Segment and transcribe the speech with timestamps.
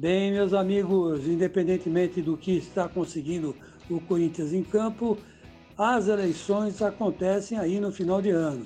[0.00, 3.54] Bem, meus amigos, independentemente do que está conseguindo
[3.90, 5.18] o Corinthians em campo,
[5.76, 8.64] as eleições acontecem aí no final de ano.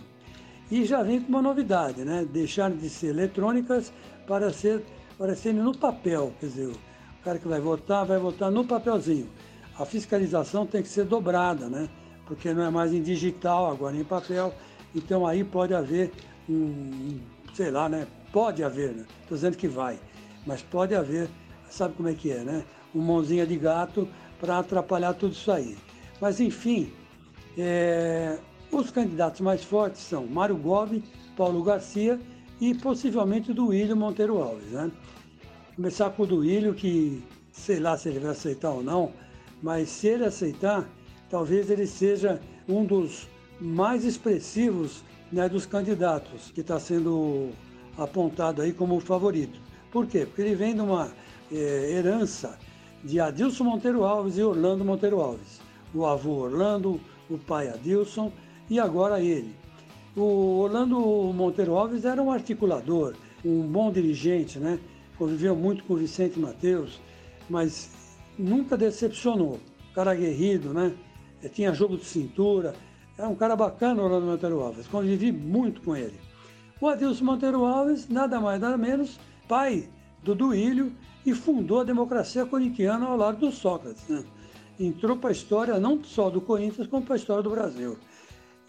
[0.70, 2.24] E já vem com uma novidade, né?
[2.24, 3.92] Deixaram de ser eletrônicas
[4.28, 4.84] para ser
[5.18, 9.28] para serem no papel, quer dizer, o cara que vai votar vai votar no papelzinho.
[9.76, 11.88] A fiscalização tem que ser dobrada, né?
[12.26, 14.54] Porque não é mais em digital, agora em papel.
[14.94, 16.12] Então aí pode haver
[16.48, 17.18] um,
[17.54, 18.06] sei lá, né?
[18.32, 19.04] Pode haver, né?
[19.22, 19.98] Estou dizendo que vai
[20.46, 21.28] mas pode haver,
[21.68, 22.64] sabe como é que é, né?
[22.94, 24.08] Uma mãozinha de gato
[24.40, 25.76] para atrapalhar tudo isso aí.
[26.20, 26.92] Mas enfim,
[27.56, 28.38] é,
[28.70, 31.02] os candidatos mais fortes são Mário Gobi,
[31.36, 32.18] Paulo Garcia
[32.60, 34.70] e possivelmente o Duílio Monteiro Alves.
[34.70, 34.90] Né?
[35.76, 39.12] Começar com o Duílio, que sei lá se ele vai aceitar ou não,
[39.62, 40.88] mas se ele aceitar,
[41.30, 43.28] talvez ele seja um dos
[43.60, 45.02] mais expressivos
[45.32, 47.50] né, dos candidatos que está sendo
[47.96, 49.60] apontado aí como favorito.
[49.94, 50.26] Por quê?
[50.26, 51.12] Porque ele vem de uma
[51.52, 52.58] é, herança
[53.04, 55.60] de Adilson Monteiro Alves e Orlando Monteiro Alves.
[55.94, 57.00] O avô Orlando,
[57.30, 58.32] o pai Adilson
[58.68, 59.54] e agora ele.
[60.16, 60.98] O Orlando
[61.32, 64.80] Monteiro Alves era um articulador, um bom dirigente, né?
[65.16, 67.00] Conviveu muito com o Vicente Mateus,
[67.48, 69.60] mas nunca decepcionou.
[69.94, 70.92] Cara aguerrido, né?
[71.40, 72.74] É, tinha jogo de cintura.
[73.16, 74.88] É um cara bacana, Orlando Monteiro Alves.
[74.88, 76.18] Convivi muito com ele.
[76.80, 79.88] O Adilson Monteiro Alves, nada mais, nada menos, pai
[80.22, 80.92] do Duílio
[81.24, 84.06] e fundou a democracia corintiana ao lado do Sócrates.
[84.08, 84.24] Né?
[84.78, 87.96] Entrou para a história não só do Corinthians, como para a história do Brasil.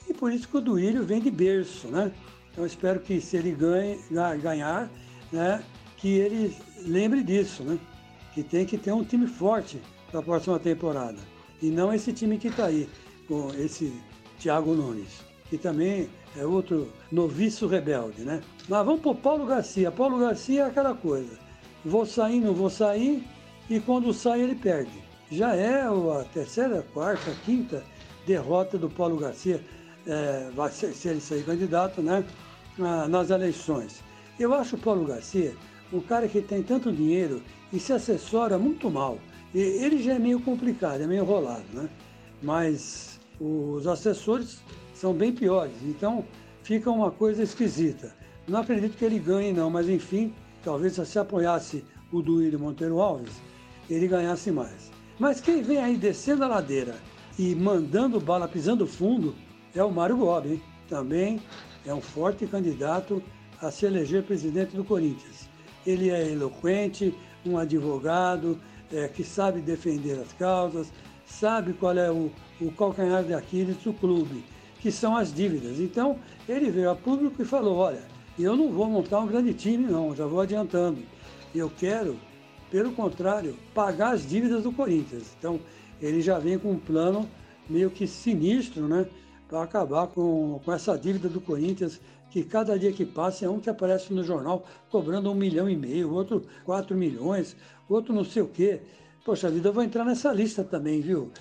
[0.08, 1.88] E por isso que o Duílio vem de berço.
[1.88, 2.12] Né?
[2.52, 4.00] Então espero que se ele ganhe,
[4.42, 4.90] ganhar,
[5.32, 5.64] né,
[5.98, 7.80] que ele lembre disso, né?
[8.34, 9.82] que tem que ter um time forte
[10.12, 11.18] para a próxima temporada.
[11.62, 12.88] E não esse time que está aí,
[13.28, 13.94] com esse
[14.40, 18.42] Thiago Nunes, que também é outro noviço rebelde, né?
[18.68, 19.92] Mas vamos para o Paulo Garcia.
[19.92, 21.38] Paulo Garcia é aquela coisa.
[21.84, 23.24] Vou sair, não vou sair,
[23.70, 25.04] e quando sai ele perde.
[25.32, 27.84] Já é a terceira, quarta, quinta
[28.26, 29.62] derrota do Paulo Garcia,
[30.08, 32.24] é, vai ser, se ele sair candidato, né?
[32.78, 34.04] nas eleições.
[34.40, 35.56] Eu acho o Paulo Garcia
[35.94, 37.42] um cara que tem tanto dinheiro
[37.72, 39.18] e se assessora muito mal.
[39.54, 41.90] E ele já é meio complicado, é meio enrolado, né?
[42.42, 44.60] Mas os assessores
[44.96, 45.76] são bem piores.
[45.84, 46.26] Então
[46.64, 48.16] fica uma coisa esquisita.
[48.48, 50.34] Não acredito que ele ganhe, não, mas enfim,
[50.64, 53.34] talvez se apoiasse o Duílio Monteiro Alves,
[53.90, 54.92] ele ganhasse mais.
[55.20, 56.96] Mas quem vem aí descendo a ladeira
[57.38, 59.36] e mandando bala, pisando fundo,
[59.76, 60.54] é o Mário Gobi.
[60.54, 60.62] Hein?
[60.88, 61.42] Também
[61.86, 63.22] é um forte candidato
[63.62, 65.50] a se eleger presidente do Corinthians.
[65.86, 67.14] Ele é eloquente,
[67.46, 68.60] um advogado
[68.92, 70.92] é, que sabe defender as causas,
[71.26, 74.44] sabe qual é o, o calcanhar de Aquiles do clube
[74.86, 75.80] que são as dívidas.
[75.80, 78.04] Então, ele veio a público e falou: olha,
[78.38, 81.00] eu não vou montar um grande time, não, já vou adiantando.
[81.56, 82.20] Eu quero,
[82.70, 85.36] pelo contrário, pagar as dívidas do Corinthians.
[85.40, 85.60] Então,
[86.00, 87.28] ele já vem com um plano
[87.68, 89.08] meio que sinistro, né?
[89.50, 93.60] Para acabar com, com essa dívida do Corinthians, que cada dia que passa é um
[93.60, 97.58] que aparece no jornal cobrando um milhão e meio, outro quatro milhões,
[97.90, 98.82] outro não sei o quê.
[99.26, 101.32] Poxa vida, eu vou entrar nessa lista também, viu?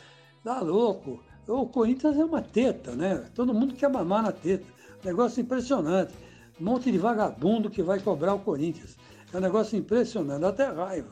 [0.43, 1.21] Tá louco.
[1.47, 3.25] O Corinthians é uma teta, né?
[3.35, 4.65] Todo mundo quer mamar na teta.
[5.05, 6.15] Negócio impressionante.
[6.59, 8.97] Um monte de vagabundo que vai cobrar o Corinthians.
[9.33, 11.11] É um negócio impressionante, até raiva.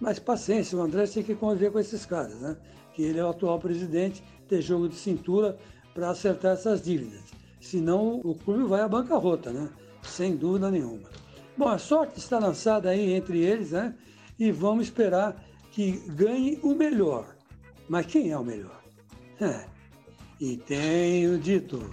[0.00, 2.56] Mas paciência, o André tem que conviver com esses caras, né?
[2.92, 5.56] Que ele é o atual presidente, ter jogo de cintura
[5.92, 7.22] para acertar essas dívidas.
[7.60, 9.68] Senão o clube vai à bancarrota, né?
[10.02, 11.08] Sem dúvida nenhuma.
[11.56, 13.94] Bom, a sorte está lançada aí entre eles, né?
[14.38, 15.42] E vamos esperar
[15.72, 17.34] que ganhe o melhor.
[17.88, 18.83] Mas quem é o melhor?
[19.40, 19.64] É.
[20.40, 21.90] E tenho dito.